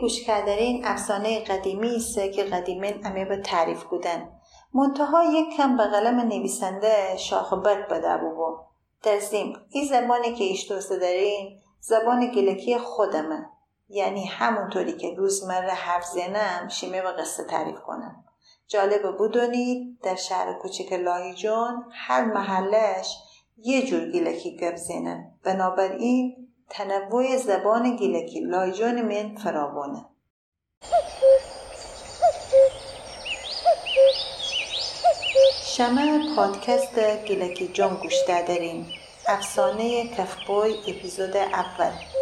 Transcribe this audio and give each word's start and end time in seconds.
گوش 0.00 0.24
کردین 0.24 0.84
افسانه 0.84 1.44
قدیمی 1.44 1.96
است 1.96 2.14
که 2.14 2.44
قدیمین 2.44 3.06
امی 3.06 3.24
به 3.24 3.36
تعریف 3.36 3.84
بودن. 3.84 4.28
منتها 4.74 5.24
یک 5.24 5.56
کم 5.56 5.76
به 5.76 5.84
قلم 5.84 6.20
نویسنده 6.20 7.16
شاخ 7.16 7.52
برد 7.52 7.88
بده 7.88 8.16
بو 8.16 8.56
در 9.02 9.18
زیم 9.18 9.56
این 9.70 9.86
زبانی 9.86 10.34
که 10.34 10.44
ایش 10.44 10.72
دوست 10.72 10.90
دارین 10.90 11.60
زبان 11.80 12.26
گلکی 12.26 12.78
خودمه. 12.78 13.46
یعنی 13.88 14.26
همونطوری 14.26 14.92
که 14.92 15.14
روزمره 15.16 15.70
حرف 15.70 16.04
زنم 16.04 16.68
شیمه 16.68 17.02
و 17.02 17.12
قصه 17.18 17.44
تعریف 17.44 17.80
کنم. 17.80 18.24
جالب 18.66 19.16
بودونید 19.18 20.00
در 20.02 20.14
شهر 20.14 20.52
کوچک 20.52 20.92
لاهیجان 20.92 21.84
هر 21.92 22.24
محلش 22.24 23.16
یه 23.56 23.86
جور 23.86 24.10
گیلکی 24.10 24.56
گپ 24.56 24.76
زنن. 24.76 25.32
بنابراین 25.44 26.47
تنوع 26.70 27.36
زبان 27.36 27.96
گیلکی. 27.96 28.40
لایجان 28.40 29.02
من 29.02 29.36
فراوانه. 29.36 30.04
شمه 35.64 36.36
پادکست 36.36 36.98
گیلکی 36.98 37.68
جان 37.68 37.94
گوش 37.94 38.14
داریم 38.28 38.92
افسانه 39.26 40.08
کفبوی 40.08 40.74
اپیزود 40.88 41.36
اول. 41.36 42.17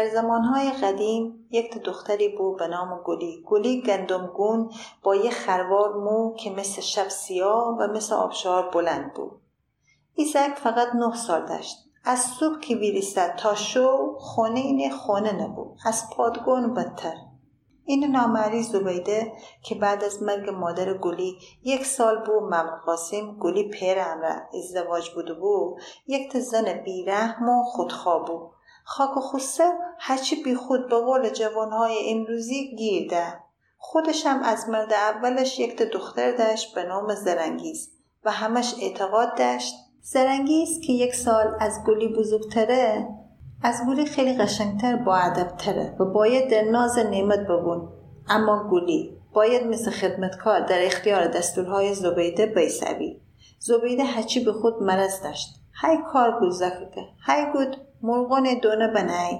در 0.00 0.08
زمانهای 0.08 0.70
قدیم 0.70 1.46
یک 1.50 1.78
دختری 1.78 2.28
بود 2.28 2.58
به 2.58 2.68
نام 2.68 3.02
گلی. 3.04 3.44
گلی 3.46 3.82
گندمگون 3.82 4.70
با 5.02 5.16
یه 5.16 5.30
خروار 5.30 5.96
مو 5.96 6.34
که 6.34 6.50
مثل 6.50 6.80
شب 6.80 7.08
سیاه 7.08 7.76
و 7.78 7.86
مثل 7.86 8.14
آبشار 8.14 8.70
بلند 8.70 9.14
بود. 9.14 9.40
ایزک 10.14 10.54
فقط 10.56 10.88
نه 10.94 11.16
سال 11.16 11.46
داشت. 11.46 11.76
از 12.04 12.18
صبح 12.18 12.60
که 12.60 12.76
بیریستد 12.76 13.36
تا 13.36 13.54
شو 13.54 14.16
خونه 14.18 14.60
این 14.60 14.90
خونه 14.90 15.32
نبود. 15.32 15.76
از 15.84 16.04
پادگون 16.16 16.74
بدتر. 16.74 17.14
این 17.84 18.04
نامری 18.04 18.62
زبیده 18.62 19.32
که 19.62 19.74
بعد 19.74 20.04
از 20.04 20.22
مرگ 20.22 20.50
مادر 20.50 20.94
گلی 20.94 21.38
یک 21.62 21.86
سال 21.86 22.24
بو 22.24 22.40
محمد 22.40 22.80
قاسم 22.86 23.38
گلی 23.38 23.68
پیر 23.68 23.98
ازدواج 24.54 25.10
بود. 25.10 25.80
یک 26.06 26.36
زن 26.36 26.72
بیرحم 26.84 27.48
و 27.48 27.62
خودخواه 27.64 28.26
بود. 28.26 28.59
خاک 28.84 29.16
و 29.16 29.20
خوسته 29.20 29.64
هرچی 29.98 30.42
بی 30.42 30.54
خود 30.54 30.88
به 30.88 30.96
قول 30.96 31.28
جوانهای 31.28 31.96
امروزی 32.06 32.76
گیرده. 32.76 33.34
هم 34.24 34.42
از 34.42 34.68
مرد 34.68 34.92
اولش 34.92 35.58
یک 35.58 35.82
دختر 35.82 36.36
داشت 36.36 36.74
به 36.74 36.82
نام 36.82 37.14
زرنگیز 37.14 37.90
و 38.24 38.30
همش 38.30 38.74
اعتقاد 38.82 39.36
داشت. 39.38 39.74
زرنگیز 40.02 40.80
که 40.80 40.92
یک 40.92 41.14
سال 41.14 41.56
از 41.60 41.80
گلی 41.86 42.08
بزرگتره 42.08 43.08
از 43.62 43.80
گلی 43.88 44.06
خیلی 44.06 44.38
قشنگتر 44.38 44.96
با 44.96 45.16
ادبتره 45.16 45.96
و 46.00 46.04
باید 46.04 46.50
در 46.50 46.62
ناز 46.62 46.98
نعمت 46.98 47.40
ببون. 47.40 47.88
اما 48.28 48.68
گلی 48.70 49.16
باید 49.32 49.66
مثل 49.66 49.90
خدمتکار 49.90 50.60
در 50.60 50.86
اختیار 50.86 51.26
دستورهای 51.26 51.94
زبیده 51.94 52.46
بیسوی 52.46 53.20
زبیده 53.58 54.04
هرچی 54.04 54.44
به 54.44 54.52
خود 54.52 54.82
مرض 54.82 55.22
داشت. 55.22 55.60
های 55.74 55.98
کار 56.12 56.40
گذکه 56.40 57.06
های 57.26 57.46
گود 57.52 57.76
مرغان 58.02 58.58
دونه 58.62 58.88
بنای 58.88 59.38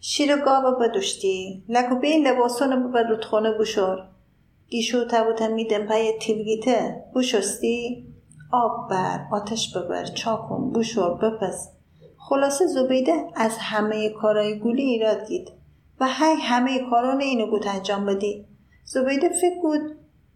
شیر 0.00 0.36
گاوا 0.36 0.70
بدوشتی 0.70 1.64
لکو 1.68 1.94
به 1.94 2.08
این 2.08 2.26
لباسانو 2.26 2.88
ببر 2.88 3.02
رودخانه 3.02 3.52
بشور 3.52 4.10
گیشو 4.70 5.04
تبوتا 5.04 5.48
میدن 5.48 5.86
پای 5.86 6.18
تیلگیته. 6.20 7.04
بشستی 7.14 8.06
آب 8.52 8.90
بر 8.90 9.26
آتش 9.32 9.76
ببر 9.76 10.04
چاکن 10.04 10.72
بشور 10.72 11.14
بپز. 11.14 11.68
خلاصه 12.18 12.66
زبیده 12.66 13.12
از 13.34 13.58
همه 13.58 14.08
کارای 14.08 14.58
گولی 14.58 14.82
ایراد 14.82 15.28
گید. 15.28 15.52
و 16.00 16.08
های 16.08 16.34
همه 16.40 16.90
کاران 16.90 17.20
اینو 17.20 17.46
گوت 17.46 17.66
انجام 17.66 18.06
بدی. 18.06 18.46
زبیده 18.84 19.28
فکر 19.28 19.60
بود 19.62 19.80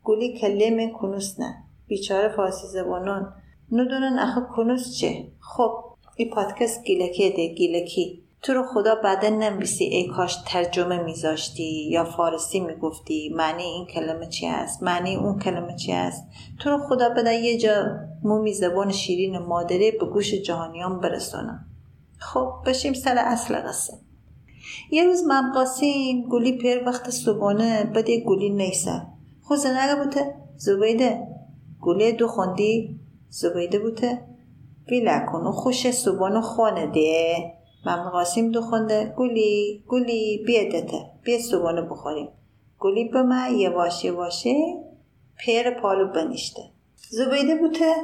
گولی 0.03 0.39
کلمه 0.39 0.93
کنوس 0.93 1.41
نه. 1.41 1.55
بیچاره 1.87 2.29
فارسی 2.29 2.67
زبانان. 2.67 3.35
ندونن 3.73 4.19
اخه 4.19 4.41
کنوس 4.57 4.97
چه. 4.97 5.27
خب 5.41 5.85
این 6.17 6.31
پادکست 6.31 6.85
گیلکی 6.85 7.31
ده 7.31 7.49
گیلکی. 7.49 8.21
تو 8.43 8.55
رو 8.55 8.63
خدا 8.63 8.95
بعدا 8.95 9.29
نمیسی 9.29 9.85
ای 9.85 10.09
کاش 10.09 10.37
ترجمه 10.47 11.03
میذاشتی 11.03 11.89
یا 11.91 12.05
فارسی 12.05 12.61
می‌گفتی. 12.61 13.33
معنی 13.37 13.63
این 13.63 13.87
کلمه 13.87 14.27
چی 14.27 14.47
است 14.47 14.83
معنی 14.83 15.17
اون 15.17 15.39
کلمه 15.39 15.77
چی 15.77 15.93
است 15.93 16.25
تو 16.61 16.71
رو 16.71 16.79
خدا 16.79 17.09
بده 17.09 17.35
یه 17.35 17.59
جا 17.59 17.87
مومی 18.25 18.53
زبان 18.53 18.93
شیرین 18.93 19.39
مادره 19.39 19.91
به 19.91 20.07
گوش 20.07 20.35
جهانیان 20.35 21.01
برسونم 21.01 21.67
خب 22.19 22.53
بشیم 22.67 22.93
سر 22.93 23.19
اصل 23.19 23.55
قصه. 23.55 23.93
یه 24.91 25.05
روز 25.05 25.25
من 25.25 25.53
قاسیم 25.53 26.29
گلی 26.29 26.53
پیر 26.53 26.85
وقت 26.87 27.11
صبحانه 27.11 27.85
بده 27.85 28.21
گلی 28.21 28.51
نیسه 28.51 29.03
خود 29.43 29.59
زنگه 29.59 30.05
بوده؟ 30.05 30.35
زبیده. 30.57 31.29
گلی 31.81 32.13
دو 32.13 32.29
خوندی؟ 32.29 33.01
زبیده 33.29 33.79
بوده؟ 33.79 34.34
ویلا 34.89 35.27
کن 35.33 35.47
و 35.47 35.53
خوش 35.53 35.91
صبحانه 35.91 36.41
خونه 36.41 36.87
ده 36.87 37.55
ممنون 37.87 38.11
قاسم 38.11 38.51
دو 38.51 38.61
خونده 38.61 39.15
گلی 39.17 39.85
گلی 39.89 40.45
بیا 40.47 40.65
دته. 40.65 41.11
بیا 41.25 41.39
صبحانه 41.39 41.83
بخوریم. 41.83 42.29
گلی 42.79 43.05
به 43.09 43.23
من 43.23 43.55
یواش 43.55 44.05
یواشه 44.05 44.55
پیر 45.39 45.71
پالو 45.71 46.13
بنیشته 46.13 46.63
زبیده 46.97 47.55
بوده 47.55 47.95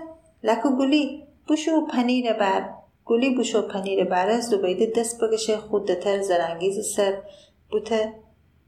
لکو 0.42 0.76
گلی. 0.76 1.22
بوشو 1.46 1.86
پنیر 1.86 2.32
بر. 2.32 2.70
گلی 3.04 3.34
بوشو 3.34 3.68
پنیر 3.68 4.04
بره 4.04 4.40
زبیده 4.40 4.86
دست 4.96 5.24
بگشه 5.24 5.56
خودتر 5.56 6.22
زرنگیز 6.22 6.86
سر 6.96 7.22
بوده 7.70 8.14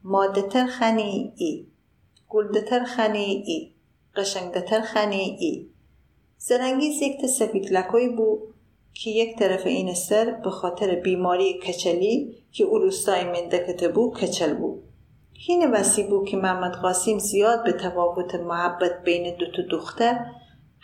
مادتر 0.03 0.65
خنی 0.65 1.33
ای. 1.35 1.67
گلدتر 2.29 2.83
خنی 2.83 3.43
ای. 3.45 3.73
قشنگدتر 4.15 4.81
خنی 4.81 5.37
ای. 5.39 5.72
زرنگیز 6.45 7.01
یک 7.01 7.25
سفید 7.25 7.73
لکوی 7.73 8.09
بود 8.09 8.39
که 8.93 9.09
یک 9.09 9.39
طرف 9.39 9.65
این 9.65 9.93
سر 9.93 10.31
به 10.43 10.49
خاطر 10.49 10.95
بیماری 10.95 11.59
کچلی 11.59 12.37
که 12.51 12.63
او 12.63 12.77
روستای 12.77 13.23
مندکته 13.23 13.87
بود 13.87 14.13
کچل 14.13 14.53
بود 14.53 14.83
هین 15.33 15.71
وسی 15.71 16.03
بود 16.03 16.27
که 16.27 16.37
محمد 16.37 16.73
قاسم 16.73 17.17
زیاد 17.17 17.63
به 17.63 17.71
تفاوت 17.71 18.35
محبت 18.35 19.03
بین 19.03 19.35
دو 19.37 19.45
تا 19.51 19.61
دختر 19.71 20.25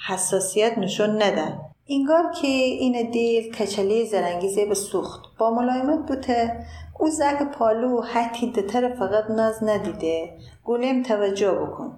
حساسیت 0.07 0.77
نشون 0.77 1.23
نده. 1.23 1.59
اینگار 1.85 2.31
که 2.41 2.47
این 2.47 3.11
دیل 3.11 3.55
کچلی 3.55 4.05
زرنگیزه 4.05 4.65
به 4.65 4.75
سوخت. 4.75 5.21
با 5.39 5.49
ملایمت 5.49 6.07
بوده 6.07 6.65
او 6.99 7.09
زک 7.09 7.51
پالو 7.51 8.01
حتی 8.01 8.51
دتر 8.51 8.95
فقط 8.95 9.29
ناز 9.29 9.63
ندیده. 9.63 10.37
گولم 10.63 11.03
توجه 11.03 11.51
بکن. 11.51 11.97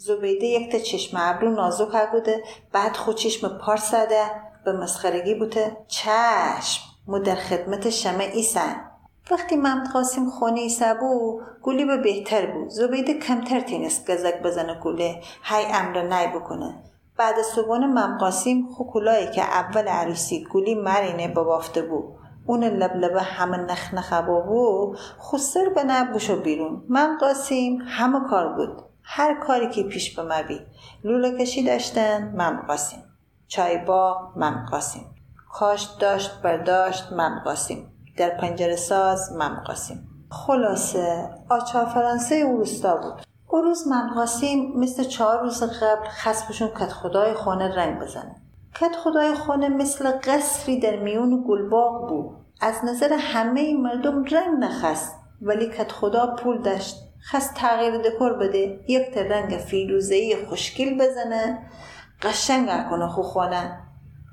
زبیده 0.00 0.46
یک 0.46 0.72
تا 0.72 0.78
چشم 0.78 1.16
ابرو 1.20 1.50
نازک 1.50 2.10
بوده. 2.12 2.42
بعد 2.72 2.96
خود 2.96 3.16
چشم 3.16 3.58
پار 3.58 3.76
زده. 3.76 4.24
به 4.64 4.72
مسخرگی 4.72 5.34
بوده. 5.34 5.76
چشم 5.88 6.82
مو 7.06 7.18
در 7.18 7.34
خدمت 7.34 7.90
شمه 7.90 8.24
ایسن. 8.24 8.90
وقتی 9.30 9.56
محمد 9.56 9.92
قاسم 9.92 10.30
خونه 10.30 10.60
ایسا 10.60 10.94
بو 10.94 11.40
گولی 11.62 11.84
به 11.84 11.96
بهتر 11.96 12.46
بود. 12.46 12.68
زبیده 12.68 13.14
کمتر 13.14 13.60
تینست 13.60 14.10
گزک 14.10 14.42
بزنه 14.42 14.74
گوله. 14.74 15.20
های 15.42 15.64
امر 15.74 16.02
نای 16.02 16.26
بکنه. 16.26 16.82
بعد 17.16 17.42
صبحانه 17.42 17.86
مم 17.86 18.18
قاسم 18.18 18.66
خوکولایی 18.76 19.30
که 19.30 19.42
اول 19.42 19.88
عروسی 19.88 20.44
گولی 20.44 20.74
مرینه 20.74 21.28
ببافته 21.28 21.82
بود. 21.82 22.04
اون 22.46 22.64
لبلبه 22.64 23.22
همه 23.22 23.56
نخ 23.56 23.94
نخبا 23.94 24.40
بود. 24.40 24.98
خسر 25.20 25.68
به 25.74 25.84
نبوشو 25.84 26.42
بیرون. 26.42 26.84
مم 26.88 27.18
قاسم 27.20 27.78
همه 27.86 28.28
کار 28.30 28.48
بود. 28.48 28.87
هر 29.10 29.40
کاری 29.40 29.70
که 29.70 29.82
پیش 29.82 30.16
به 30.16 30.22
مبی 30.22 30.60
لوله 31.04 31.38
کشی 31.38 31.64
داشتن 31.64 32.32
من 32.36 32.56
قاسم 32.68 33.02
چای 33.46 33.78
با 33.78 34.32
من 34.36 34.66
قاسم 34.70 35.00
کاشت 35.52 35.98
داشت 36.00 36.42
برداشت 36.42 37.12
من 37.12 37.40
قاسم 37.44 37.76
در 38.16 38.30
پنجره 38.30 38.76
ساز 38.76 39.32
من 39.32 39.54
قاسم 39.66 39.98
خلاصه 40.30 41.30
آچار 41.48 41.84
فرانسه 41.86 42.34
او 42.34 42.56
روستا 42.56 42.96
بود. 42.96 43.22
او 43.48 43.60
روز 43.60 43.88
من 43.88 44.14
قاسم 44.14 44.58
مثل 44.76 45.04
چهار 45.04 45.40
روز 45.40 45.62
قبل 45.62 46.08
خسبشون 46.08 46.68
کت 46.68 46.92
خدای 46.92 47.34
خانه 47.34 47.74
رنگ 47.76 48.00
بزنه. 48.00 48.36
کت 48.74 48.96
خدای 48.96 49.34
خانه 49.34 49.68
مثل 49.68 50.10
قصری 50.10 50.80
در 50.80 50.96
میون 50.96 51.44
گلباغ 51.48 52.08
بود. 52.08 52.36
از 52.60 52.74
نظر 52.84 53.12
همه 53.12 53.76
مردم 53.76 54.24
رنگ 54.24 54.58
نخست 54.58 55.16
ولی 55.42 55.68
کت 55.68 55.92
خدا 55.92 56.26
پول 56.26 56.62
داشت. 56.62 57.07
خست 57.22 57.54
تغییر 57.54 57.98
دکور 57.98 58.32
بده 58.32 58.80
یک 58.88 59.14
تا 59.14 59.20
رنگ 59.20 59.58
فیروزهی 59.58 60.46
خوشگل 60.46 60.98
بزنه 60.98 61.58
قشنگ 62.22 62.90
کنه 62.90 63.08
خو 63.08 63.22
خونه 63.22 63.78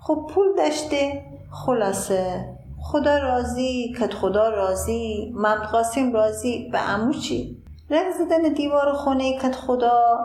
خب 0.01 0.27
پول 0.33 0.55
داشته؟ 0.57 1.23
خلاصه. 1.51 2.55
خدا 2.81 3.17
راضی 3.17 3.95
کت 3.99 4.13
خدا 4.13 4.49
راضی 4.49 5.33
من 5.35 5.55
قاسم 5.55 6.13
راضی. 6.13 6.69
به 6.71 6.89
امو 6.89 7.13
چی؟ 7.13 7.63
رنگ 7.89 8.13
زدن 8.13 8.41
دیوار 8.41 8.93
خونه 8.93 9.39
کت 9.39 9.55
خدا. 9.55 10.17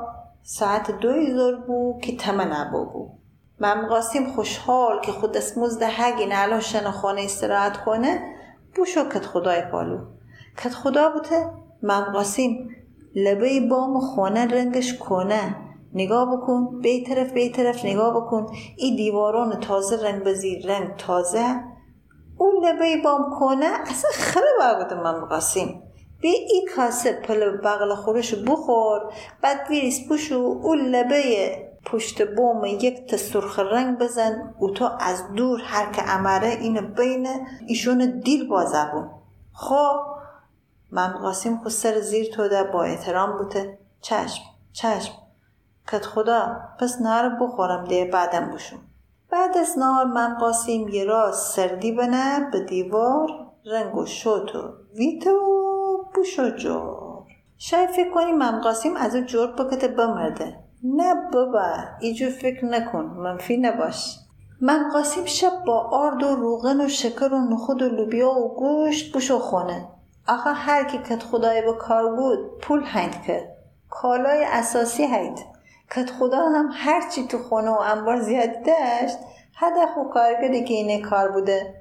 ساعت 0.43 0.91
دوی 0.91 1.35
زور 1.35 1.57
بو 1.57 2.01
که 2.03 2.17
تمه 2.17 2.45
نبو 2.45 2.85
بو. 2.85 3.09
مم 3.61 3.87
قاسم 3.87 4.27
خوشحال 4.27 5.01
که 5.01 5.13
خود 5.13 5.37
اسموز 5.37 5.79
ده 5.79 5.87
هگین 5.87 6.33
الان 6.33 6.61
شن 6.61 6.91
خانه 6.91 7.21
استراحت 7.23 7.77
کنه. 7.77 8.35
بوشو 8.77 9.09
کت 9.09 9.27
خدای 9.27 9.63
پالو. 9.63 9.99
کت 10.57 10.75
خدا 10.75 11.09
بوده؟ 11.09 11.51
مم 11.83 12.05
قاسم 12.13 12.43
لبه 13.15 13.61
بام 13.61 14.01
خانه 14.01 14.47
رنگش 14.47 14.99
کنه 14.99 15.57
نگاه 15.95 16.37
بکن 16.37 16.81
به 16.81 17.05
طرف 17.07 17.33
به 17.33 17.49
طرف 17.49 17.85
نگاه 17.85 18.21
بکن. 18.21 18.47
این 18.77 18.97
دیواران 18.97 19.61
تازه 19.61 20.07
رنگ 20.07 20.25
بزیر 20.25 20.67
رنگ 20.67 20.97
تازه. 20.97 21.61
اون 22.39 22.65
لبه 22.65 22.97
بام 23.05 23.39
کنه 23.41 23.67
اصلا 23.67 24.11
خیلی 24.15 24.47
بوده 24.83 25.03
من 25.03 25.25
قاسم 25.25 25.67
به 26.23 26.29
ای 26.29 26.67
کاسه 26.77 27.13
پل 27.13 27.57
بغل 27.57 27.95
خورش 27.95 28.35
بخور. 28.35 29.01
بعد 29.43 29.61
ویریس 29.71 30.09
بوشو 30.09 30.59
اون 30.63 30.79
لبه 30.79 31.57
پشت 31.87 32.35
بوم 32.37 32.65
یک 32.65 33.07
تا 33.07 33.17
سرخ 33.17 33.59
رنگ 33.59 33.99
بزن. 33.99 34.55
و 34.61 34.69
تو 34.69 34.89
از 35.01 35.23
دور 35.37 35.61
هر 35.65 35.93
که 35.93 36.03
امره 36.11 36.49
این 36.49 36.81
بین 36.81 37.29
ایشون 37.67 38.21
دیل 38.25 38.49
بازه 38.49 38.91
بون. 38.93 39.11
خب 39.53 40.20
من 40.91 41.09
قاسم 41.09 41.69
سر 41.69 42.01
زیر 42.01 42.33
تو 42.33 42.49
ده 42.49 42.65
با 42.65 42.83
احترام 42.83 43.39
بوده. 43.39 43.79
چشم 44.01 44.43
چشم. 44.73 45.13
کت 45.93 46.07
خدا 46.07 46.57
پس 46.81 47.01
نهار 47.01 47.29
بخورم 47.41 47.85
ده 47.85 48.05
بعدم 48.05 48.51
بشون 48.51 48.79
بعد 49.31 49.59
از 49.59 49.79
نهار 49.79 50.05
من 50.05 50.35
قاسم 50.35 50.89
یه 50.89 51.05
راست 51.05 51.57
سردی 51.57 51.93
بنه 51.93 52.51
به 52.53 52.61
دیوار 52.61 53.29
رنگ 53.67 53.97
و 53.97 54.07
شوت 54.07 54.55
و 54.55 54.73
ویتو 54.95 55.31
بوش 56.15 56.39
و 56.39 56.51
جور. 56.51 57.23
شاید 57.59 57.91
فکر 57.91 58.11
کنی 58.11 58.33
من 58.33 58.61
قاسم 58.61 58.97
از 58.97 59.17
او 59.17 59.23
جور 59.23 59.47
بکته 59.53 59.89
بمرده. 59.89 60.57
نه 60.85 61.15
بابا 61.33 61.73
ایجور 62.01 62.31
فکر 62.31 62.65
نکن 62.65 63.05
منفی 63.05 63.57
نباش. 63.57 64.19
من 64.61 64.91
قاسم 64.93 65.25
شب 65.25 65.65
با 65.67 65.81
آرد 65.81 66.23
و 66.23 66.37
روغن 66.37 66.81
و 66.81 66.89
شکر 66.89 67.35
و 67.35 67.39
نخود 67.39 67.83
و 67.83 67.89
لوبیا 67.89 68.31
و 68.31 68.55
گوشت 68.55 69.13
بوش 69.13 69.31
و 69.31 69.39
خونه. 69.39 69.89
آخه 70.31 70.51
هر 70.51 70.85
کی 70.85 70.99
کت 70.99 71.23
خدای 71.23 71.63
به 71.63 71.73
کار 71.73 72.17
بود 72.17 72.59
پول 72.61 72.83
هند 72.85 73.23
کرد 73.23 73.57
کالای 73.91 74.45
اساسی 74.45 75.07
هید 75.07 75.39
کت 75.91 76.11
خدا 76.11 76.39
هم 76.39 76.71
هرچی 76.73 77.27
تو 77.27 77.39
خونه 77.39 77.71
و 77.71 77.79
انبار 77.79 78.21
زیاد 78.21 78.51
داشت 78.67 79.19
هدف 79.57 79.99
و 79.99 80.09
کارگری 80.09 80.65
که 80.65 80.75
اینه 80.75 81.01
کار 81.01 81.29
بوده. 81.33 81.75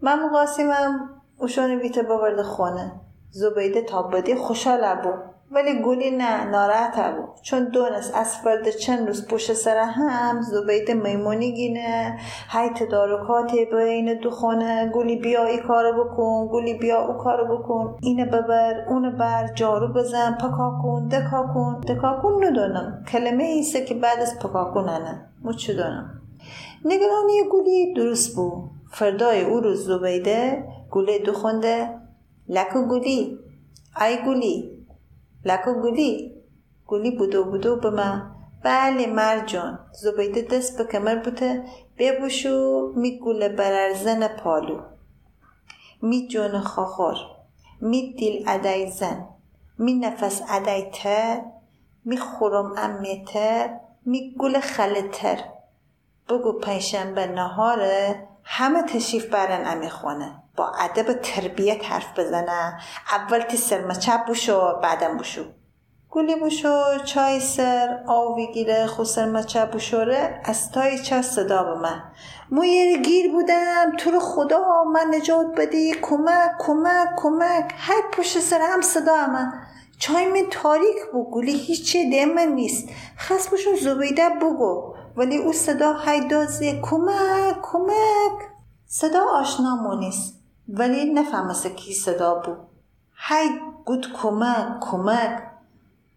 من 0.00 0.28
قاسمم 0.28 1.10
اوشون 1.38 1.78
بیته 1.78 2.02
ببرده 2.02 2.42
خونه. 2.42 2.92
زبیده 3.30 3.82
تا 3.82 4.02
بدی 4.02 4.34
خوشحال 4.34 4.94
بود. 4.94 5.31
ولی 5.54 5.82
گلی 5.82 6.10
نه 6.10 6.44
ناراحت 6.44 7.16
بود 7.16 7.28
چون 7.42 7.64
دونست 7.64 8.14
از 8.14 8.36
فرد 8.36 8.70
چند 8.70 9.06
روز 9.06 9.28
پشت 9.28 9.52
سر 9.52 9.76
هم 9.76 10.42
زبیده 10.42 10.94
میمونی 10.94 11.52
گینه 11.52 12.18
های 12.48 12.68
تدارکات 12.68 13.52
بین 13.72 14.14
دو 14.14 14.30
خانه 14.30 14.90
گلی 14.94 15.16
بیا 15.16 15.44
ای 15.44 15.58
کارو 15.58 16.04
بکن 16.04 16.48
گلی 16.52 16.74
بیا 16.74 17.06
او 17.06 17.14
کارو 17.14 17.58
بکن. 17.58 17.98
اینه 18.00 18.24
ببر 18.24 18.84
اونو 18.88 19.10
بر 19.10 19.46
جارو 19.54 19.88
بزن 19.88 20.34
پکا 20.34 20.78
کن 20.82 21.08
دکا 21.08 21.50
کن. 21.54 21.80
دکا 21.80 22.20
کن 22.22 22.44
ندونم 22.44 23.04
کلمه 23.12 23.44
ایسه 23.44 23.84
که 23.84 23.94
بعد 23.94 24.20
از 24.20 24.38
پکا 24.38 24.64
کننه 24.64 25.26
مو 25.42 25.52
دونم 25.52 26.20
نگرانی 26.84 27.40
گلی 27.52 27.94
درست 27.94 28.36
بود. 28.36 28.70
فردای 28.92 29.44
او 29.44 29.60
روز 29.60 29.86
زبیده 29.86 30.64
گله 30.90 31.18
دو 31.18 31.32
خونده. 31.32 31.88
لکو 32.48 32.86
گلی. 32.86 33.38
ای 34.00 34.16
گلی 35.44 35.52
لکو 35.54 35.74
گلی 35.82 36.34
گلی 36.86 37.10
بودو 37.10 37.44
بودو 37.44 37.76
به 37.76 37.90
من 37.90 38.30
بله 38.62 39.06
مرجان 39.06 39.78
زبیده 39.92 40.42
دست 40.42 40.78
به 40.78 40.84
کمر 40.84 41.16
بوده 41.16 41.64
ببوشو 41.98 42.92
می 42.96 43.18
گوله 43.18 43.48
بررزن 43.48 44.28
پالو 44.28 44.80
می 46.02 46.28
جون 46.28 46.60
خاخور 46.60 47.16
می 47.80 48.12
دیل 48.12 48.44
ادای 48.48 48.90
زن 48.90 49.28
می 49.78 49.94
نفس 49.94 50.42
ادای 50.48 50.90
تر 50.90 51.42
می 52.04 52.16
خورم 52.16 52.72
امی 52.76 53.24
تر 53.24 53.80
می 54.06 54.34
گل 54.38 54.60
خلتر 54.60 55.44
بگو 56.28 56.52
پنجشنبه 56.52 57.26
نهاره 57.26 58.28
همه 58.44 58.82
تشریف 58.82 59.26
برن 59.26 59.66
امی 59.66 59.90
خونه 59.90 60.41
با 60.56 60.72
ادب 60.80 61.12
تربیت 61.12 61.84
حرف 61.84 62.18
بزنه. 62.18 62.80
اول 63.12 63.40
تی 63.40 63.56
سرمچه 63.56 64.12
بوشو 64.26 64.80
بعدم 64.82 65.16
بوشو. 65.16 65.42
گلی 66.10 66.34
بوشو 66.34 66.98
چای 67.04 67.40
سر 67.40 68.04
آوی 68.06 68.46
گیره 68.52 68.86
خو 68.86 69.04
سرمچه 69.04 69.66
بوشوره 69.66 70.40
از 70.44 70.70
تای 70.70 70.98
چه 70.98 71.22
صدا 71.22 71.62
به 71.62 71.74
من. 71.74 72.02
مویر 72.50 73.02
گیر 73.02 73.32
بودم 73.32 73.96
تو 73.98 74.10
رو 74.10 74.20
خدا 74.20 74.84
من 74.84 75.14
نجات 75.14 75.46
بدی. 75.56 75.94
کمک 76.02 76.50
کمک 76.58 77.08
کمک. 77.16 77.74
هر 77.76 78.02
پشت 78.12 78.40
سر 78.40 78.60
هم 78.60 78.80
صدا 78.80 79.26
من. 79.26 79.52
چای 79.98 80.26
من 80.26 80.48
تاریک 80.50 80.96
بو 81.12 81.30
گلی 81.30 81.52
هیچی 81.52 82.10
دیمه 82.10 82.46
نیست. 82.46 82.88
خست 83.18 83.50
بوشو 83.50 83.76
زبیده 83.76 84.28
بگو. 84.28 84.94
ولی 85.16 85.36
او 85.36 85.52
صدا 85.52 85.92
های 85.92 86.28
دازه 86.28 86.80
کمک 86.80 87.56
کمک. 87.62 88.38
صدا 88.86 89.24
آشنا 89.34 89.94
نیست. 90.00 90.41
ولی 90.72 91.12
نفهمسته 91.12 91.70
کی 91.70 91.92
صدا 91.92 92.34
بود. 92.34 92.58
های 93.16 93.48
گود 93.84 94.06
کمک 94.22 94.80
کمک. 94.80 95.42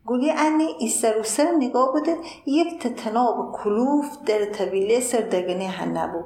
گولی 0.06 0.32
انی 0.32 0.68
ایستر 0.80 1.24
سر 1.24 1.52
نگاه 1.58 1.92
بوده 1.92 2.18
یک 2.46 2.80
تتناب 2.80 3.52
کلوف 3.64 4.06
در 4.26 4.46
طویله 4.46 5.00
سر 5.00 5.22
دگنه 5.22 5.68
هن 5.68 5.98
نبو 5.98 6.24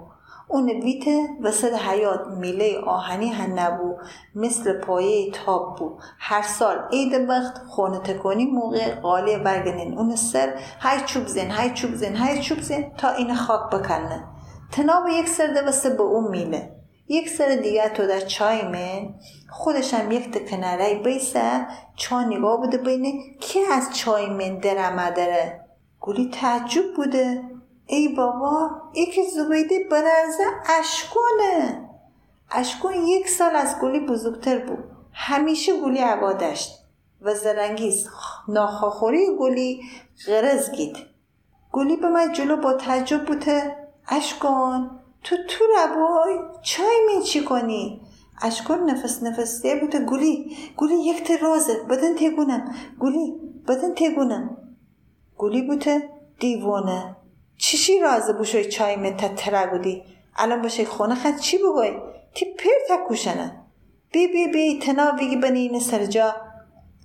اون 0.47 0.69
ویته 0.69 1.27
وسط 1.41 1.73
حیات 1.73 2.27
میله 2.27 2.79
آهنی 2.87 3.29
هن 3.29 3.59
نبو 3.59 3.97
مثل 4.35 4.79
پایه 4.79 5.31
تاب 5.31 5.75
بو. 5.75 5.97
هر 6.19 6.41
سال 6.41 6.77
عید 6.91 7.29
وقت 7.29 7.57
خونه 7.67 7.99
تکونی 7.99 8.45
موقع 8.45 8.95
قالی 8.95 9.37
برگنین. 9.37 9.97
اون 9.97 10.15
سر 10.15 10.53
های 10.79 10.99
چوب 11.05 11.27
زن 11.27 11.49
های 11.49 11.73
چوب 11.73 11.95
زن 11.95 12.15
های 12.15 12.41
چوب 12.41 12.59
زن 12.59 12.91
تا 12.97 13.09
این 13.09 13.35
خاک 13.35 13.69
بکنه 13.69 14.23
تناب 14.71 15.07
یک 15.07 15.27
سر 15.29 15.63
وسط 15.67 15.97
به 15.97 16.03
اون 16.03 16.31
میله. 16.31 16.78
یک 17.11 17.29
سر 17.29 17.55
دیگه 17.55 17.89
تو 17.89 18.07
در 18.07 18.19
چای 18.19 18.61
من 18.61 19.13
خودشم 19.49 20.11
یک 20.11 20.31
تکنره 20.31 20.99
بیسه 21.03 21.67
چا 21.95 22.21
نگاه 22.21 22.57
بوده 22.57 22.77
بینه 22.77 23.13
کی 23.39 23.59
از 23.71 23.97
چای 23.97 24.29
من 24.29 24.57
درمه 24.57 25.11
داره 25.11 25.65
گلی 25.99 26.29
تعجب 26.33 26.93
بوده. 26.95 27.43
ای 27.85 28.07
بابا 28.07 28.71
یکی 28.95 29.29
زبیده 29.29 29.79
بررزه 29.91 30.43
اشکونه. 30.79 31.89
اشکون 32.51 32.93
یک 32.93 33.29
سال 33.29 33.55
از 33.55 33.75
گلی 33.81 33.99
بزرگتر 33.99 34.59
بود. 34.59 34.83
همیشه 35.13 35.81
گلی 35.81 35.99
عبا 35.99 36.33
داشت 36.33 36.85
و 37.21 37.35
زرنگیز. 37.35 38.07
ناخاخوری 38.47 39.37
گلی 39.39 39.81
غرز 40.27 40.71
گید. 40.71 40.97
گلی 41.71 41.95
به 41.95 42.09
من 42.09 42.31
جلو 42.31 42.57
با 42.57 42.73
تعجب 42.73 43.25
بوده. 43.25 43.75
اشکان 44.07 44.99
تو 45.23 45.35
تو 45.49 45.63
ربای 45.77 46.39
چای 46.61 46.99
می 47.07 47.23
چی 47.23 47.43
کنی؟ 47.43 48.01
اشکان 48.41 48.89
نفس 48.89 49.23
نفسته 49.23 49.75
بوده. 49.75 49.99
گلی 49.99 50.57
گلی 50.77 50.95
یک 50.95 51.23
ترازه 51.23 51.83
بدن 51.89 52.15
تگونم 52.15 52.75
گلی 52.99 53.33
بدن 53.67 53.93
تگونم 53.93 54.57
گلی 55.37 55.61
بوده 55.61 56.09
دیوانه. 56.39 57.15
چیشی 57.57 57.99
رازه 57.99 58.33
بوشوی 58.33 58.65
چای 58.65 58.95
می 58.95 59.11
ترگودی 59.11 60.03
الان 60.35 60.61
باشه 60.61 60.85
خونه 60.85 61.15
خد 61.15 61.37
چی 61.39 61.57
بگوی؟ 61.57 61.91
تی 62.33 62.45
پیر 62.45 62.71
تکوشنه 62.89 63.65
بی 64.11 64.27
بی 64.27 64.47
بی 64.47 64.79
تنا 64.79 65.11
بگی 65.11 65.35
بنی 65.35 65.79
سر 65.79 66.05
جا. 66.05 66.48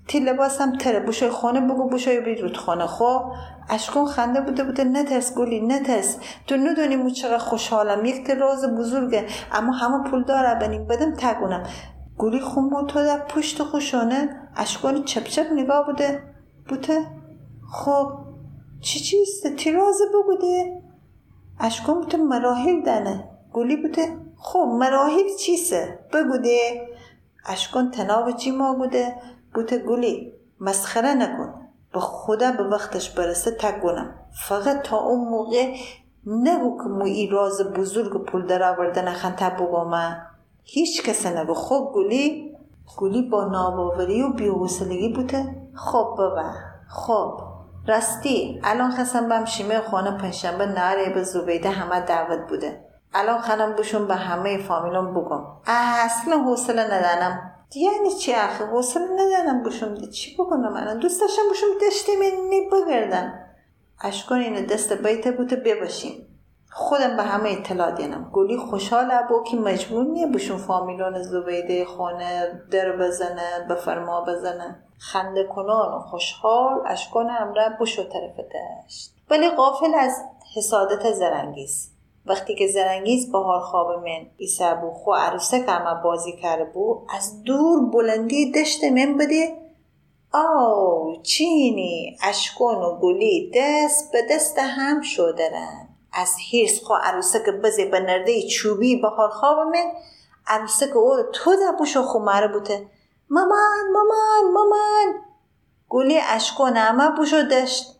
تی 0.08 0.20
لباسم 0.20 0.76
تره. 0.76 1.00
بوشوی 1.00 1.30
خانه 1.30 1.60
بگو 1.60 1.88
بوشوی 1.88 2.20
بی 2.20 2.34
رود 2.34 2.56
خانه. 2.56 2.86
خب 2.86 3.22
اشکون 3.70 4.06
خنده 4.06 4.40
بوده 4.40 4.64
بوده 4.64 4.84
نترس 4.84 5.34
گلی 5.34 5.60
نترس 5.60 6.18
تو 6.46 6.56
ندونی 6.56 6.96
مو 6.96 7.10
چقدر 7.10 7.38
خوشحالم. 7.38 8.04
یک 8.04 8.30
راز 8.30 8.64
بزرگه. 8.64 9.26
اما 9.52 9.72
همه 9.72 10.10
پول 10.10 10.24
داره 10.24 10.54
بنیم 10.54 10.86
بدم 10.86 11.14
تگونم. 11.14 11.62
گلی 12.18 12.40
خون 12.40 12.86
تو 12.86 13.04
در 13.04 13.18
پشت 13.18 13.62
خوشانه. 13.62 14.48
اشکون 14.56 15.04
چپ 15.04 15.24
چپ 15.24 15.46
نگاه 15.52 15.86
بوده. 15.86 16.22
بوده 16.68 17.06
خب 17.72 18.12
چی 18.80 19.00
چیسته 19.00 19.50
تیرازه 19.50 20.04
بگوده. 20.14 20.82
اشکون 21.60 22.00
بوده 22.00 22.16
مراحل 22.16 22.82
دنه. 22.82 23.30
گلی 23.52 23.76
بوده. 23.76 24.16
خب 24.36 24.68
مراحل 24.78 25.36
چیسه؟ 25.40 25.98
بگوده. 26.12 26.88
اشکون 27.46 27.90
تناب 27.90 28.36
چی 28.36 28.50
ما 28.50 28.74
بوده 28.74 29.16
بوده 29.54 29.78
گلی 29.78 30.32
مسخره 30.60 31.14
نکن. 31.14 31.54
به 31.92 32.00
خدا 32.00 32.52
به 32.52 32.62
وقتش 32.62 33.10
برسه 33.10 33.50
تگونم 33.50 34.14
فقط 34.48 34.82
تا 34.82 34.96
اون 34.96 35.28
موقع 35.28 35.74
نگو 36.26 36.78
که 36.82 36.88
مو 36.88 37.04
ای 37.04 37.26
راز 37.26 37.62
بزرگ 37.62 38.24
پول 38.24 38.46
در 38.46 38.62
آورده 38.62 39.02
نخن 39.02 39.34
تبو 39.36 39.84
من. 39.84 40.26
هیچ 40.64 41.02
کس 41.02 41.26
نگو. 41.26 41.54
خب 41.54 41.92
گلی 41.94 42.56
گلی 42.96 43.22
با 43.22 43.44
ناباوری 43.44 44.22
و 44.22 44.32
بیوسلگی 44.32 45.08
بوده. 45.08 45.56
خب 45.74 46.14
بابا 46.18 46.50
خب. 46.88 47.40
راستی 47.88 48.60
الان 48.64 48.90
خواستم 48.90 49.28
بم 49.28 49.44
شیمه 49.44 49.80
خانه 49.80 50.18
پنجشنبه 50.18 50.66
نهاره 50.66 51.14
به 51.14 51.22
زبیده 51.22 51.70
همه 51.70 52.00
دعوت 52.00 52.48
بوده. 52.48 52.84
الان 53.14 53.40
خانم 53.40 53.72
بشون 53.72 54.06
به 54.06 54.14
همه 54.14 54.58
فامیلون 54.58 55.14
بگم. 55.14 55.44
اصلا 55.66 56.36
حوصله 56.44 56.84
ندانم 56.84 57.53
یعنی 57.76 58.10
چی 58.10 58.34
آخه؟ 58.34 58.66
حوصله 58.66 59.06
ندارم 59.16 59.62
بشون 59.62 60.10
چی 60.10 60.34
بکنم 60.34 60.72
من 60.72 60.98
دوست 60.98 61.20
داشتم 61.20 61.42
بشون 61.50 61.68
دشت 61.88 62.08
منی 62.08 62.68
بگردم. 62.72 63.40
اشکان 64.00 64.38
اینو 64.38 64.66
دست 64.66 64.92
بیته 64.92 65.30
بوده 65.30 65.56
بباشیم. 65.56 66.26
خودم 66.70 67.16
به 67.16 67.22
همه 67.22 67.50
اطلاع 67.50 67.90
دینم. 67.90 68.30
گلی 68.32 68.56
خوشحال 68.56 69.10
ابو 69.10 69.42
که 69.42 69.56
مجبور 69.56 70.04
نیه 70.04 70.26
بشون 70.26 70.56
فامیلون 70.56 71.22
زبیده 71.22 71.84
خانه 71.84 72.62
در 72.70 72.96
بزنه 72.96 73.66
به 73.68 73.74
فرما 73.74 74.20
بزنه. 74.20 74.84
خنده 74.98 75.44
کنان 75.44 75.94
و 75.94 75.98
خوشحال 75.98 76.82
اشکان 76.86 77.30
امره 77.30 77.76
بشو 77.80 78.02
طرف 78.02 78.36
دشت. 78.36 79.14
ولی 79.30 79.50
قافل 79.50 79.94
از 79.94 80.22
حسادت 80.56 81.12
زرنگیز. 81.12 81.93
وقتی 82.26 82.54
که 82.54 82.66
زرنگیز 82.66 83.32
بهار 83.32 83.60
خواب 83.60 83.90
من 83.90 84.26
ایسا 84.36 84.74
بو 84.74 84.90
خو 84.90 85.12
عروسک 85.12 85.64
اما 85.68 85.94
بازی 85.94 86.32
کرده 86.32 86.64
بو 86.64 87.06
از 87.16 87.42
دور 87.42 87.90
بلندی 87.90 88.52
دشت 88.52 88.84
من 88.84 89.16
بده. 89.16 89.56
آو 90.32 91.22
چینی 91.22 92.18
اشکون 92.22 92.74
و 92.74 92.98
گلی 92.98 93.52
دست 93.54 94.12
به 94.12 94.22
دست 94.30 94.58
هم 94.58 95.02
شدرن 95.02 95.88
از 96.12 96.32
هیرس 96.38 96.82
خو 96.82 96.94
عروسک 96.94 97.50
بزی 97.50 97.84
به 97.84 98.00
نرده 98.00 98.42
چوبی 98.42 98.96
بهار 98.96 99.28
خواب 99.28 99.58
من 99.58 99.92
عروسک 100.46 100.96
او 100.96 101.22
تو 101.32 101.56
دبوشو 101.56 102.02
خو 102.02 102.18
مره 102.18 102.48
بوده. 102.48 102.86
مامان 103.30 103.92
مامان 103.92 104.52
مامان. 104.52 105.24
گلی 105.88 106.18
اشکون 106.18 106.76
اما 106.76 107.10
بوشو 107.16 107.42
دشت. 107.42 107.96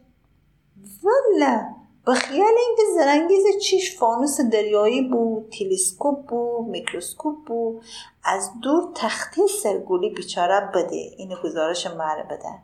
والا 1.03 1.75
به 2.07 2.15
خیال 2.15 2.55
اینکه 2.67 2.83
زرنگیز 2.95 3.45
چیش 3.63 3.99
فانوس 3.99 4.41
دریایی 4.41 5.09
بود 5.09 5.53
تلسکوپ 5.59 6.27
بود 6.27 6.69
میکروسکوپ 6.69 7.37
بود 7.47 7.83
از 8.25 8.51
دور 8.63 8.93
تخته 8.95 9.47
سرگولی 9.47 10.11
بیچاره 10.11 10.71
بده 10.75 10.97
این 10.97 11.35
گزارش 11.45 11.87
مره 11.87 12.23
بده. 12.23 12.59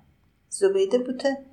زبیده 0.49 0.99
بوده 0.99 1.47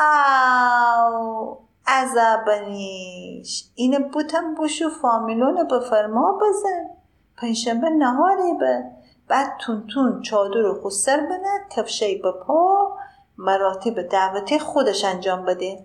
آو 0.00 1.58
عذابنیش 1.86 3.64
اینه 3.74 3.98
بوتم 3.98 4.54
بوشو 4.54 4.90
فامیلون 4.90 5.68
به 5.68 5.80
فرما 5.80 6.38
بزن. 6.42 6.90
پنجشنبه 7.36 7.90
نهاری 7.90 8.52
به. 8.60 8.84
بعد 9.28 9.56
تون 9.60 9.86
تون 9.94 10.22
چادر 10.22 10.66
و 10.66 10.82
خسر 10.84 11.20
بنه 11.20 11.66
کفشه 11.70 12.18
به 12.22 12.32
پا 12.32 12.92
مراتب 13.38 14.02
دعوتی 14.02 14.58
خودش 14.58 15.04
انجام 15.04 15.44
بده. 15.44 15.84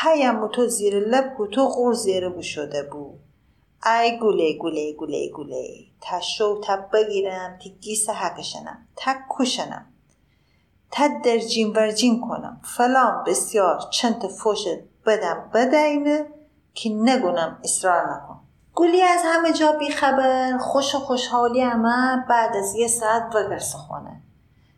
هیم 0.00 0.48
تو 0.48 0.66
زیر 0.66 0.98
لب 0.98 1.50
تو 1.52 1.68
غور 1.68 1.94
زیر 1.94 2.28
بو 2.28 2.42
شده 2.42 2.82
بو. 2.82 3.14
ای 3.86 4.18
گوله 4.18 4.58
گوله 4.58 4.92
گوله 4.92 5.28
گوله. 5.28 5.66
تشو 6.00 6.60
تب 6.64 6.88
بگیرم 6.92 7.58
تی 7.58 7.70
گیس 7.70 8.10
حقشنم 8.10 8.78
تک 8.96 9.18
کشنم. 9.30 9.86
تد 10.90 11.22
در 11.24 11.38
جین 11.38 11.70
ورجین 11.70 12.20
کنم. 12.20 12.60
فلان 12.64 13.24
بسیار 13.26 13.80
چند 13.90 14.26
فوش 14.28 14.64
بدم 15.06 15.50
بدینه 15.54 16.26
که 16.74 16.90
نگونم 16.90 17.58
اصرار 17.64 18.14
نکن. 18.14 18.40
گلی 18.74 19.02
از 19.02 19.20
همه 19.24 19.52
جا 19.52 19.72
بیخبر 19.72 20.58
خوش 20.58 20.94
و 20.94 20.98
خوشحالی 20.98 21.60
همه 21.60 22.24
بعد 22.28 22.56
از 22.56 22.74
یه 22.74 22.88
ساعت 22.88 23.34
وگرس 23.34 23.74
خونه. 23.74 24.22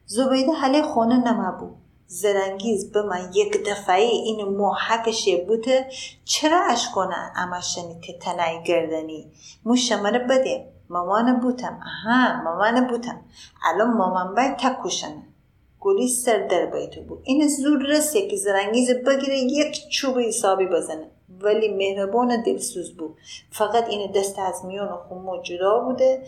زبیده 0.06 0.52
حالی 0.52 0.82
خونه 0.82 1.16
نمبو 1.16 1.70
زرنگیز 2.14 2.92
به 2.92 3.02
من 3.02 3.30
یک 3.34 3.64
دفعه 3.66 4.02
این 4.02 4.44
محکشه 4.44 5.36
بوده 5.36 5.88
چرا 6.24 6.64
اش 6.70 6.90
کنن 6.94 7.32
اما 7.36 7.60
شنید 7.60 8.00
که 8.00 8.18
تنعی 8.18 8.62
گردنی. 8.62 9.32
مو 9.64 9.76
شماره 9.76 10.18
بده. 10.18 10.72
مامان 10.88 11.40
بوتم. 11.40 11.80
آها 11.86 12.42
مامان 12.42 12.86
بوتم. 12.86 13.20
الان 13.64 13.96
مامان 13.96 14.34
باید 14.34 14.56
تکوشنه 14.56 15.22
گلی 15.80 16.08
سر 16.08 16.46
در 16.46 16.66
بیتو 16.66 17.02
بود. 17.02 17.20
این 17.24 17.48
زور 17.48 17.82
رسیه 17.82 18.28
که 18.28 18.36
زرنگیز 18.36 18.90
بگیره 18.90 19.38
یک 19.38 19.88
چوب 19.88 20.18
حسابی 20.18 20.66
بزنه. 20.66 21.10
ولی 21.40 21.68
مهربان 21.68 22.42
دلسوز 22.42 22.96
بود. 22.96 23.16
فقط 23.50 23.88
این 23.88 24.12
دست 24.12 24.38
از 24.38 24.64
میان 24.64 24.88
و 24.88 24.96
خمو 25.08 25.42
جدا 25.42 25.78
بوده. 25.78 26.26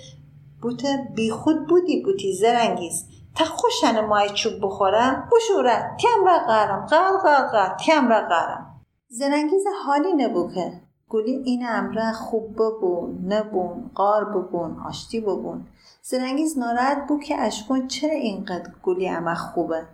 بی 1.15 1.31
خود 1.31 1.67
بودی 1.67 2.03
بوتی 2.03 2.33
زرنگیز. 2.33 3.05
تا 3.37 3.45
خوشن 3.45 4.01
مای 4.01 4.31
چوب 4.31 4.53
بخورم 4.63 5.29
بشوره 5.33 5.97
تیم 6.01 6.25
را 6.25 6.39
قرم 6.39 6.87
قر 6.87 7.19
قر 7.19 7.47
قر 7.47 7.77
تیم 7.77 8.09
را 8.09 8.21
قرم 8.21 8.67
زرنگیز 9.09 9.65
حالی 9.85 10.13
نبوکه 10.13 10.87
گلی 11.09 11.37
این 11.45 11.67
امره 11.69 12.13
خوب 12.13 12.55
ببون 12.55 13.33
نبون 13.33 13.91
قار 13.95 14.25
ببون 14.25 14.77
آشتی 14.89 15.21
ببون. 15.21 15.67
زرنگیز 16.03 16.59
ناراحت 16.59 17.07
بود 17.09 17.23
که 17.23 17.41
اشکون 17.41 17.89
چرا 17.89 18.15
اینقدر 18.15 18.71
گلی 18.83 19.09
امه 19.09 19.35
خوبه. 19.35 19.87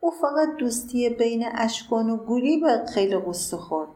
او 0.00 0.10
فقط 0.10 0.56
دوستی 0.58 1.08
بین 1.08 1.44
اشکون 1.54 2.10
و 2.10 2.16
گلی 2.16 2.60
به 2.60 2.84
خیلی 2.94 3.16
غصه 3.16 3.56
خورد. 3.56 3.88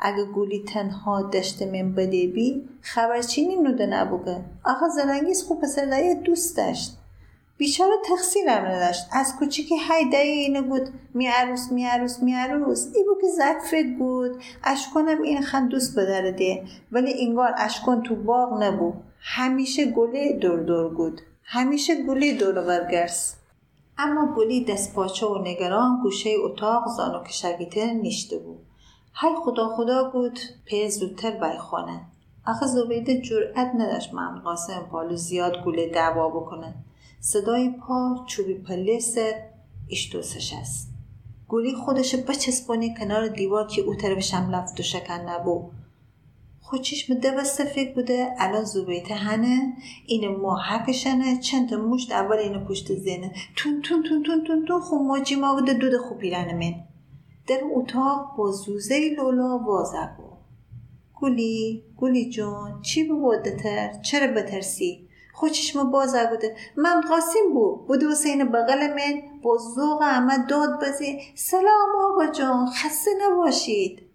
اگه 0.00 0.24
گولی 0.24 0.64
تنها 0.64 1.22
دشت 1.22 1.62
من 1.62 1.92
بده 1.92 2.26
بی 2.26 2.68
خبرچینی 2.82 3.56
نوده 3.56 3.86
نبوگه 3.86 4.44
آخه 4.64 4.88
زرنگیز 4.88 5.42
خوب 5.42 5.60
پسر 5.60 6.16
دوست 6.24 6.56
داشت. 6.56 6.98
بیچاره 7.62 7.94
تقصیرم 8.04 8.66
نداشت. 8.66 9.06
از 9.12 9.36
کوچیکی 9.38 9.76
های 9.76 10.10
دایی 10.10 10.30
اینه 10.30 10.62
بود 10.62 10.88
می 11.14 11.26
عروس 11.26 11.72
می 11.72 11.84
عروس 11.84 12.22
می 12.22 12.34
عروس. 12.34 12.86
ای 12.94 13.04
بود 13.04 13.18
که 13.20 13.68
فکر 13.70 13.96
بود. 13.98 14.42
اشکنم 14.64 15.22
این 15.22 15.42
خند 15.42 15.68
دوست 15.68 15.98
بدرده 15.98 16.64
ولی 16.92 17.26
انگار 17.26 17.54
اشکن 17.56 18.02
تو 18.02 18.16
باغ 18.16 18.62
نبود. 18.62 18.94
همیشه 19.18 19.84
گله 19.84 20.32
دور 20.32 20.60
دور 20.60 20.88
بود. 20.88 21.20
همیشه 21.44 22.02
گلی 22.02 22.32
دور 22.32 22.58
ورگرس 22.58 23.36
اما 23.98 24.34
گلی 24.36 24.64
دست 24.64 24.94
پاچه 24.94 25.26
و 25.26 25.38
نگران 25.38 26.00
گوشه 26.02 26.30
اتاق 26.44 26.88
زانو 26.96 27.24
کشگیته 27.24 27.94
نیشته 27.94 28.38
بود. 28.38 28.58
های 29.14 29.34
خدا 29.44 29.68
خدا 29.68 30.04
بود 30.04 30.38
پی 30.64 30.90
زودتر 30.90 31.30
بای 31.30 31.58
خانه. 31.58 32.00
آخه 32.46 32.66
زبیده 32.66 33.20
جرأت 33.20 33.72
نداشت 33.74 34.14
من 34.14 34.38
قاسم 34.38 34.88
پالو 34.90 35.16
زیاد 35.16 35.64
گله 35.64 35.88
دعوا 35.88 36.28
بکنه. 36.28 36.74
صدای 37.24 37.70
پا 37.70 38.24
چوبی 38.26 38.54
پله 38.54 38.98
سر 38.98 39.34
اشتوسش 39.90 40.52
است. 40.52 40.88
گولی 41.48 41.74
خودش 41.74 42.14
بچسبانی 42.14 42.94
کنار 42.94 43.28
دیوار 43.28 43.66
که 43.66 43.82
او 43.82 43.94
طرفشم 43.94 44.50
لفت 44.50 44.80
و 44.80 44.82
شکن 44.82 45.20
نبو 45.28 45.70
خود 46.60 46.80
چشم 46.80 47.14
دوسته 47.14 47.64
فکر 47.64 47.94
بوده 47.94 48.28
الان 48.38 48.64
زوبیت 48.64 49.10
هنه. 49.10 49.72
این 50.06 50.36
محکشنه 50.36 51.40
چند 51.40 51.68
تا 51.68 51.76
مشت 51.76 52.12
اول 52.12 52.36
اینو 52.36 52.64
پشت 52.64 52.94
زنه. 52.94 53.32
تون 53.56 53.82
تون 53.82 54.02
تون 54.02 54.22
تون 54.22 54.44
تون 54.44 54.64
تون 54.66 54.80
خب 54.80 54.96
ماجی 54.96 55.34
ما 55.34 55.54
بوده؟ 55.54 55.74
دود 55.74 55.96
خوب 55.96 56.18
پیرن 56.18 56.54
من. 56.58 56.74
در 57.46 57.60
اتاق 57.74 58.36
با 58.36 58.50
زوزه 58.50 59.14
لولا 59.16 59.58
وازه 59.58 60.10
بود. 60.16 60.38
گولی 61.14 61.82
گولی 61.96 62.30
جون 62.30 62.80
چی 62.82 63.04
بوده 63.04 63.56
تر 63.56 64.02
چرا 64.02 64.26
بترسی؟ 64.26 65.08
خوششم 65.42 65.90
باز 65.90 66.16
بوده. 66.30 66.56
من 66.76 67.00
قاسم 67.00 67.54
بود 67.54 67.86
بود 67.86 68.02
حسین 68.04 68.44
بغل 68.44 68.94
من. 68.94 69.22
با 69.42 69.58
ذوق 69.58 70.02
همه 70.02 70.46
داد 70.46 70.80
بزی 70.84 71.20
سلام 71.34 71.88
آقا 72.04 72.26
جان. 72.26 72.66
خسته 72.70 73.10
نباشید. 73.22 74.11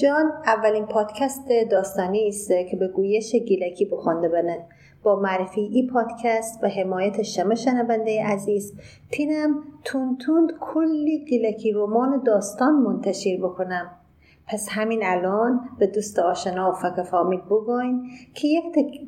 جان 0.00 0.32
اولین 0.46 0.86
پادکست 0.86 1.48
داستانی 1.70 2.28
است 2.28 2.48
که 2.70 2.76
به 2.76 2.88
گویش 2.88 3.34
گیلکی 3.34 3.84
بخونده 3.84 4.28
بنه 4.28 4.66
با 5.02 5.20
معرفی 5.20 5.60
ای 5.60 5.86
پادکست 5.86 6.64
و 6.64 6.68
حمایت 6.68 7.22
شما 7.22 7.54
شنونده 7.54 8.24
عزیز 8.24 8.74
تینم 9.10 9.62
تون 9.84 10.16
تون 10.18 10.52
کلی 10.60 11.24
گیلکی 11.24 11.72
رمان 11.72 12.22
داستان 12.26 12.74
منتشر 12.74 13.36
بکنم. 13.36 13.90
پس 14.46 14.68
همین 14.70 15.00
الان 15.04 15.60
به 15.78 15.86
دوست 15.86 16.18
آشنا 16.18 16.70
و 16.70 16.72
فک 16.72 17.02
فامیل 17.02 17.40
بگوین 17.40 18.10
که 18.34 18.48
یک 18.48 18.64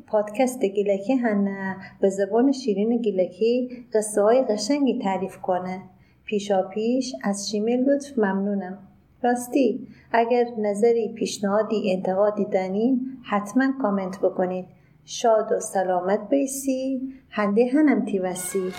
پادکست 0.07 0.65
گیلکی 0.65 1.13
هنه 1.13 1.75
به 2.01 2.09
زبان 2.09 2.51
شیرین 2.51 2.97
گیلکی 2.97 3.85
قصه 3.93 4.21
های 4.21 4.43
قشنگی 4.43 4.99
تعریف 4.99 5.37
کنه. 5.37 5.81
پیشا 6.25 6.61
پیش 6.61 7.15
از 7.23 7.49
شیمه 7.49 7.77
لطف 7.77 8.17
ممنونم. 8.17 8.92
راستی 9.23 9.87
اگر 10.11 10.45
نظری 10.57 11.13
پیشنهادی 11.13 11.93
انتقادی 11.93 12.45
دانین 12.45 13.17
حتما 13.23 13.73
کامنت 13.81 14.19
بکنید. 14.19 14.65
شاد 15.05 15.51
و 15.51 15.59
سلامت 15.59 16.29
بیسی 16.29 17.01
هنده 17.29 17.69
هنم 17.73 18.05
تیوسی 18.05 18.71